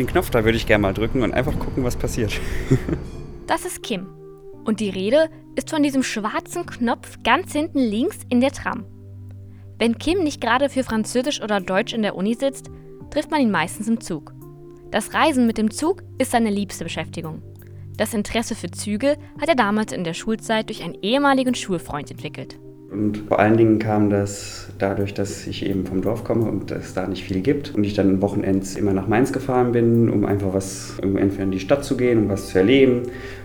den 0.00 0.06
Knopf 0.06 0.30
da 0.30 0.44
würde 0.44 0.56
ich 0.56 0.66
gerne 0.66 0.82
mal 0.82 0.94
drücken 0.94 1.22
und 1.22 1.32
einfach 1.32 1.58
gucken, 1.58 1.84
was 1.84 1.96
passiert. 1.96 2.40
das 3.46 3.64
ist 3.64 3.82
Kim. 3.82 4.06
Und 4.64 4.80
die 4.80 4.90
Rede 4.90 5.28
ist 5.56 5.70
von 5.70 5.82
diesem 5.82 6.02
schwarzen 6.02 6.66
Knopf 6.66 7.18
ganz 7.22 7.52
hinten 7.52 7.78
links 7.78 8.18
in 8.28 8.40
der 8.40 8.52
Tram. 8.52 8.84
Wenn 9.78 9.98
Kim 9.98 10.22
nicht 10.22 10.40
gerade 10.40 10.68
für 10.68 10.84
Französisch 10.84 11.42
oder 11.42 11.60
Deutsch 11.60 11.92
in 11.92 12.02
der 12.02 12.16
Uni 12.16 12.34
sitzt, 12.34 12.70
trifft 13.10 13.30
man 13.30 13.40
ihn 13.40 13.50
meistens 13.50 13.88
im 13.88 14.00
Zug. 14.00 14.32
Das 14.90 15.14
Reisen 15.14 15.46
mit 15.46 15.58
dem 15.58 15.70
Zug 15.70 16.02
ist 16.18 16.32
seine 16.32 16.50
liebste 16.50 16.84
Beschäftigung. 16.84 17.42
Das 17.96 18.14
Interesse 18.14 18.54
für 18.54 18.70
Züge 18.70 19.16
hat 19.40 19.48
er 19.48 19.54
damals 19.54 19.92
in 19.92 20.04
der 20.04 20.14
Schulzeit 20.14 20.68
durch 20.68 20.82
einen 20.82 20.98
ehemaligen 21.02 21.54
Schulfreund 21.54 22.10
entwickelt. 22.10 22.58
Und 22.90 23.18
vor 23.28 23.38
allen 23.38 23.56
Dingen 23.56 23.78
kam 23.78 24.10
das 24.10 24.68
dadurch, 24.78 25.14
dass 25.14 25.46
ich 25.46 25.64
eben 25.64 25.86
vom 25.86 26.02
Dorf 26.02 26.24
komme 26.24 26.50
und 26.50 26.70
es 26.72 26.92
da 26.92 27.06
nicht 27.06 27.24
viel 27.24 27.40
gibt. 27.40 27.74
Und 27.74 27.84
ich 27.84 27.94
dann 27.94 28.20
wochenends 28.20 28.76
immer 28.76 28.92
nach 28.92 29.06
Mainz 29.06 29.32
gefahren 29.32 29.72
bin, 29.72 30.10
um 30.10 30.24
einfach 30.24 30.52
was, 30.52 30.98
um 31.02 31.16
entweder 31.16 31.44
in 31.44 31.52
die 31.52 31.60
Stadt 31.60 31.84
zu 31.84 31.96
gehen, 31.96 32.18
um 32.18 32.28
was 32.28 32.48
zu 32.48 32.58
erleben. 32.58 33.02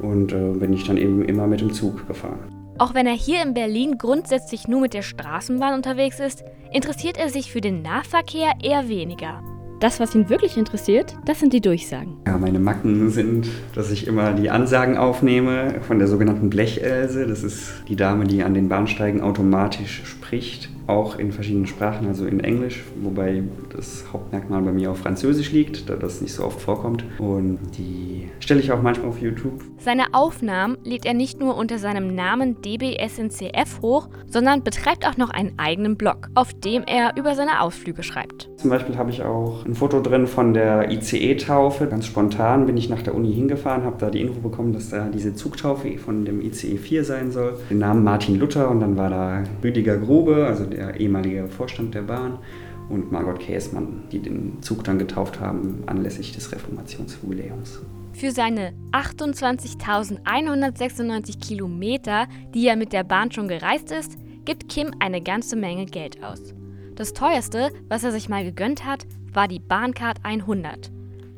Und 0.00 0.32
äh, 0.32 0.52
bin 0.58 0.72
ich 0.72 0.84
dann 0.84 0.96
eben 0.96 1.24
immer 1.24 1.46
mit 1.46 1.60
dem 1.60 1.72
Zug 1.72 2.06
gefahren. 2.06 2.38
Auch 2.78 2.94
wenn 2.94 3.06
er 3.06 3.14
hier 3.14 3.42
in 3.42 3.54
Berlin 3.54 3.96
grundsätzlich 3.98 4.68
nur 4.68 4.82
mit 4.82 4.94
der 4.94 5.02
Straßenbahn 5.02 5.74
unterwegs 5.74 6.20
ist, 6.20 6.44
interessiert 6.72 7.18
er 7.18 7.30
sich 7.30 7.50
für 7.50 7.60
den 7.60 7.82
Nahverkehr 7.82 8.52
eher 8.62 8.88
weniger. 8.88 9.42
Das, 9.78 10.00
was 10.00 10.14
ihn 10.14 10.30
wirklich 10.30 10.56
interessiert, 10.56 11.14
das 11.26 11.40
sind 11.40 11.52
die 11.52 11.60
Durchsagen. 11.60 12.16
Ja, 12.26 12.38
meine 12.38 12.58
Macken 12.58 13.10
sind, 13.10 13.46
dass 13.74 13.90
ich 13.90 14.06
immer 14.06 14.32
die 14.32 14.48
Ansagen 14.48 14.96
aufnehme 14.96 15.82
von 15.82 15.98
der 15.98 16.08
sogenannten 16.08 16.48
Blechelse. 16.48 17.26
Das 17.26 17.42
ist 17.42 17.72
die 17.86 17.96
Dame, 17.96 18.24
die 18.24 18.42
an 18.42 18.54
den 18.54 18.70
Bahnsteigen 18.70 19.20
automatisch 19.20 20.02
spricht 20.04 20.70
auch 20.86 21.18
in 21.18 21.32
verschiedenen 21.32 21.66
Sprachen, 21.66 22.06
also 22.06 22.26
in 22.26 22.40
Englisch, 22.40 22.84
wobei 23.02 23.42
das 23.74 24.04
Hauptmerkmal 24.12 24.62
bei 24.62 24.72
mir 24.72 24.90
auf 24.90 24.98
Französisch 24.98 25.52
liegt, 25.52 25.88
da 25.90 25.96
das 25.96 26.20
nicht 26.20 26.32
so 26.32 26.44
oft 26.44 26.60
vorkommt. 26.60 27.04
Und 27.18 27.58
die 27.76 28.28
stelle 28.40 28.60
ich 28.60 28.72
auch 28.72 28.82
manchmal 28.82 29.08
auf 29.08 29.20
YouTube. 29.20 29.62
Seine 29.78 30.14
Aufnahmen 30.14 30.78
lädt 30.84 31.04
er 31.04 31.14
nicht 31.14 31.40
nur 31.40 31.56
unter 31.56 31.78
seinem 31.78 32.14
Namen 32.14 32.60
DBSNCF 32.62 33.82
hoch, 33.82 34.08
sondern 34.28 34.62
betreibt 34.62 35.06
auch 35.06 35.16
noch 35.16 35.30
einen 35.30 35.58
eigenen 35.58 35.96
Blog, 35.96 36.28
auf 36.34 36.52
dem 36.54 36.84
er 36.84 37.16
über 37.16 37.34
seine 37.34 37.60
Ausflüge 37.60 38.02
schreibt. 38.02 38.48
Zum 38.66 38.72
Beispiel 38.72 38.98
habe 38.98 39.12
ich 39.12 39.22
auch 39.22 39.64
ein 39.64 39.76
Foto 39.76 40.00
drin 40.00 40.26
von 40.26 40.52
der 40.52 40.90
ICE-Taufe. 40.90 41.86
Ganz 41.86 42.04
spontan 42.04 42.66
bin 42.66 42.76
ich 42.76 42.88
nach 42.88 43.00
der 43.00 43.14
Uni 43.14 43.32
hingefahren, 43.32 43.84
habe 43.84 43.94
da 44.00 44.10
die 44.10 44.20
Info 44.20 44.40
bekommen, 44.40 44.72
dass 44.72 44.90
da 44.90 45.08
diese 45.08 45.36
Zugtaufe 45.36 45.98
von 45.98 46.24
dem 46.24 46.40
ICE 46.40 46.76
4 46.76 47.04
sein 47.04 47.30
soll. 47.30 47.60
Den 47.70 47.78
Namen 47.78 48.02
Martin 48.02 48.40
Luther 48.40 48.68
und 48.68 48.80
dann 48.80 48.96
war 48.96 49.08
da 49.08 49.44
Rüdiger 49.62 49.98
Grube, 49.98 50.46
also 50.48 50.64
der 50.64 50.98
ehemalige 50.98 51.46
Vorstand 51.46 51.94
der 51.94 52.02
Bahn, 52.02 52.40
und 52.88 53.12
Margot 53.12 53.38
Käßmann, 53.38 54.02
die 54.10 54.18
den 54.18 54.60
Zug 54.62 54.82
dann 54.82 54.98
getauft 54.98 55.38
haben 55.38 55.84
anlässlich 55.86 56.32
des 56.32 56.50
Reformationsjubiläums. 56.50 57.82
Für 58.14 58.32
seine 58.32 58.72
28.196 58.90 61.38
Kilometer, 61.38 62.26
die 62.52 62.66
er 62.66 62.74
mit 62.74 62.92
der 62.92 63.04
Bahn 63.04 63.30
schon 63.30 63.46
gereist 63.46 63.92
ist, 63.92 64.18
gibt 64.44 64.68
Kim 64.68 64.90
eine 64.98 65.22
ganze 65.22 65.54
Menge 65.54 65.86
Geld 65.86 66.20
aus. 66.24 66.52
Das 66.96 67.12
teuerste, 67.12 67.72
was 67.90 68.04
er 68.04 68.10
sich 68.10 68.30
mal 68.30 68.42
gegönnt 68.42 68.86
hat, 68.86 69.06
war 69.30 69.48
die 69.48 69.58
Bahncard 69.58 70.20
100. 70.22 70.90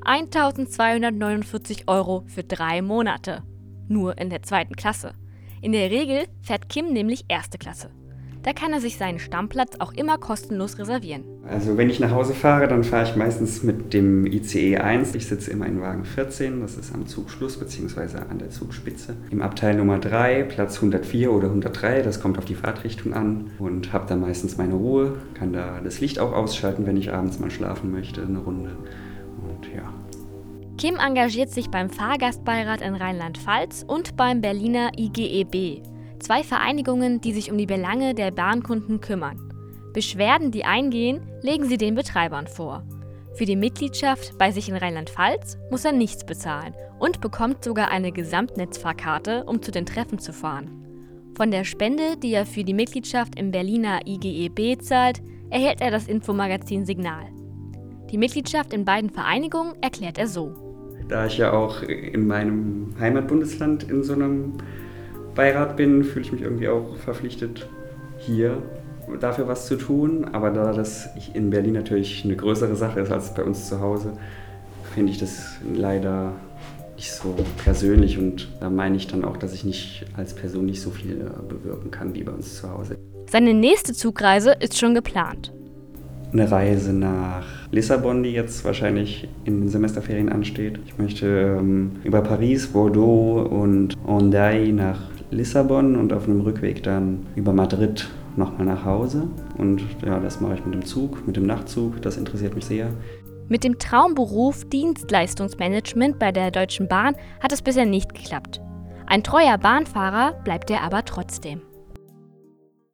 1249 0.03 1.89
Euro 1.89 2.23
für 2.29 2.45
drei 2.45 2.81
Monate. 2.81 3.43
Nur 3.89 4.19
in 4.19 4.31
der 4.31 4.45
zweiten 4.45 4.77
Klasse. 4.77 5.15
In 5.61 5.73
der 5.73 5.91
Regel 5.91 6.29
fährt 6.43 6.69
Kim 6.69 6.93
nämlich 6.93 7.25
erste 7.27 7.59
Klasse. 7.59 7.91
Da 8.43 8.53
kann 8.53 8.73
er 8.73 8.81
sich 8.81 8.97
seinen 8.97 9.19
Stammplatz 9.19 9.77
auch 9.79 9.93
immer 9.93 10.17
kostenlos 10.19 10.79
reservieren. 10.79 11.25
Also 11.47 11.77
wenn 11.77 11.91
ich 11.91 11.99
nach 11.99 12.11
Hause 12.11 12.35
fahre, 12.35 12.69
dann 12.69 12.85
fahre 12.85 13.05
ich 13.05 13.17
meistens 13.17 13.63
mit 13.63 13.93
dem 13.95 14.27
ICE 14.27 14.77
1. 14.77 15.15
Ich 15.15 15.27
sitze 15.27 15.51
immer 15.51 15.67
in 15.67 15.81
Wagen 15.81 16.05
14, 16.05 16.61
das 16.61 16.77
ist 16.77 16.95
am 16.95 17.07
Zugschluss 17.07 17.59
bzw. 17.59 18.19
an 18.29 18.39
der 18.39 18.51
Zugspitze. 18.51 19.17
Im 19.31 19.43
Abteil 19.43 19.75
Nummer 19.75 19.99
3, 19.99 20.45
Platz 20.45 20.77
104 20.77 21.33
oder 21.33 21.49
103, 21.49 22.03
das 22.03 22.21
kommt 22.21 22.39
auf 22.39 22.45
die 22.45 22.55
Fahrtrichtung 22.55 23.15
an 23.15 23.51
und 23.59 23.93
habe 23.93 24.07
dann 24.09 24.21
meistens 24.21 24.57
meine 24.57 24.75
Ruhe, 24.75 25.17
kann 25.35 25.53
da 25.53 25.81
das 25.83 26.01
Licht 26.01 26.19
auch 26.19 26.33
ausschalten, 26.33 26.87
wenn 26.87 26.97
ich 26.97 27.13
abends 27.13 27.39
mal 27.39 27.51
schlafen 27.51 27.91
möchte, 27.91 28.23
eine 28.23 28.39
Runde. 28.39 28.77
Und 29.43 29.67
ja. 29.75 29.93
Kim 30.77 30.97
engagiert 30.97 31.51
sich 31.51 31.71
beim 31.71 31.91
Fahrgastbeirat 31.91 32.83
in 32.83 32.95
Rheinland-Pfalz 32.95 33.85
und 33.89 34.17
beim 34.17 34.41
Berliner 34.41 34.93
IGEB. 34.97 35.83
Zwei 36.21 36.43
Vereinigungen, 36.43 37.21
die 37.21 37.33
sich 37.33 37.51
um 37.51 37.59
die 37.59 37.67
Belange 37.67 38.15
der 38.15 38.31
Bahnkunden 38.31 39.01
kümmern. 39.01 39.53
Beschwerden, 39.93 40.51
die 40.51 40.65
eingehen, 40.65 41.21
legen 41.43 41.65
sie 41.65 41.79
den 41.79 41.95
Betreibern 41.95 42.47
vor. 42.47 42.85
Für 43.35 43.45
die 43.45 43.57
Mitgliedschaft 43.57 44.37
bei 44.37 44.51
sich 44.51 44.69
in 44.69 44.77
Rheinland-Pfalz 44.77 45.59
muss 45.71 45.85
er 45.85 45.93
nichts 45.93 46.27
bezahlen 46.27 46.75
und 46.99 47.21
bekommt 47.21 47.63
sogar 47.63 47.91
eine 47.91 48.11
Gesamtnetzfahrkarte, 48.11 49.45
um 49.45 49.63
zu 49.63 49.71
den 49.71 49.87
Treffen 49.87 50.19
zu 50.19 50.33
fahren. 50.33 50.71
Von 51.37 51.53
der 51.53 51.63
Spende, 51.63 52.17
die 52.17 52.33
er 52.33 52.47
für 52.47 52.65
die 52.65 52.75
Mitgliedschaft 52.75 53.39
im 53.39 53.53
Berliner 53.53 54.01
IGEB 54.07 54.83
zahlt, 54.83 55.23
erhält 55.51 55.81
er 55.81 55.93
das 55.93 56.09
Infomagazin 56.09 56.85
Signal. 56.85 57.27
Die 58.11 58.19
Mitgliedschaft 58.19 58.73
in 58.73 58.85
beiden 58.85 59.11
Vereinigungen 59.11 59.75
erklärt 59.81 60.19
er 60.19 60.27
so. 60.27 60.53
Da 61.09 61.27
ich 61.27 61.39
ja 61.39 61.53
auch 61.53 61.83
in 61.83 62.27
meinem 62.27 62.95
Heimatbundesland 62.99 63.85
in 63.85 64.03
so 64.03 64.15
einem 64.15 64.55
Beirat 65.39 65.77
bin, 65.77 66.03
fühle 66.03 66.25
ich 66.25 66.33
mich 66.33 66.43
irgendwie 66.43 66.67
auch 66.67 66.97
verpflichtet, 66.97 67.69
hier 68.19 68.61
dafür 69.21 69.47
was 69.47 69.69
zu 69.69 69.77
tun. 69.77 70.25
Aber 70.33 70.51
da 70.51 70.73
das 70.73 71.09
in 71.33 71.51
Berlin 71.51 71.75
natürlich 71.75 72.25
eine 72.25 72.35
größere 72.35 72.75
Sache 72.75 72.99
ist 72.99 73.13
als 73.13 73.35
bei 73.35 73.45
uns 73.45 73.69
zu 73.69 73.79
Hause, 73.79 74.15
finde 74.95 75.13
ich 75.13 75.19
das 75.19 75.53
leider 75.73 76.33
nicht 76.97 77.13
so 77.13 77.37
persönlich 77.63 78.19
und 78.19 78.49
da 78.59 78.69
meine 78.69 78.97
ich 78.97 79.07
dann 79.07 79.25
auch, 79.25 79.37
dass 79.37 79.55
ich 79.55 79.65
nicht 79.65 80.07
als 80.17 80.35
Person 80.35 80.67
nicht 80.67 80.81
so 80.81 80.91
viel 80.91 81.21
äh, 81.21 81.49
bewirken 81.49 81.93
kann 81.93 82.17
wie 82.17 82.25
bei 82.25 82.33
uns 82.33 82.57
zu 82.57 82.69
Hause. 82.69 82.97
Seine 83.31 83.55
nächste 83.55 83.93
Zugreise 83.93 84.57
ist 84.59 84.77
schon 84.77 84.97
geplant. 84.97 85.53
Eine 86.33 86.51
Reise 86.51 86.93
nach 86.93 87.47
Lissabon, 87.71 88.25
die 88.25 88.33
jetzt 88.33 88.65
wahrscheinlich 88.65 89.29
in 89.45 89.61
den 89.61 89.69
Semesterferien 89.69 90.31
ansteht. 90.31 90.81
Ich 90.85 90.99
möchte 90.99 91.57
ähm, 91.61 91.93
über 92.03 92.23
Paris, 92.23 92.67
Bordeaux 92.67 93.47
und 93.49 93.97
Hendaye 94.05 94.73
nach 94.73 94.99
Lissabon 95.31 95.97
und 95.97 96.13
auf 96.13 96.25
einem 96.25 96.41
Rückweg 96.41 96.83
dann 96.83 97.27
über 97.35 97.53
Madrid 97.53 98.09
nochmal 98.37 98.67
nach 98.67 98.85
Hause. 98.85 99.29
Und 99.57 99.83
ja, 100.05 100.19
das 100.21 100.41
mache 100.41 100.55
ich 100.55 100.65
mit 100.65 100.75
dem 100.75 100.85
Zug, 100.85 101.27
mit 101.27 101.37
dem 101.37 101.47
Nachtzug. 101.47 102.01
Das 102.03 102.17
interessiert 102.17 102.55
mich 102.55 102.65
sehr. 102.65 102.91
Mit 103.49 103.65
dem 103.65 103.79
Traumberuf 103.79 104.65
Dienstleistungsmanagement 104.67 106.19
bei 106.19 106.33
der 106.33 106.51
Deutschen 106.51 106.89
Bahn 106.89 107.17
hat 107.41 107.53
es 107.53 107.63
bisher 107.63 107.87
nicht 107.87 108.15
geklappt. 108.15 108.61
Ein 109.07 109.23
treuer 109.23 109.57
Bahnfahrer 109.57 110.35
bleibt 110.45 110.71
er 110.71 110.83
aber 110.83 111.05
trotzdem. 111.05 111.63